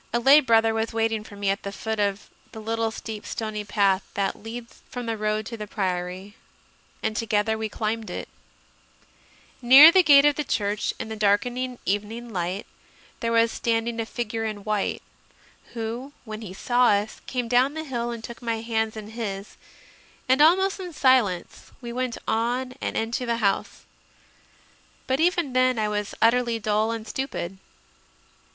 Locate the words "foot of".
1.71-2.27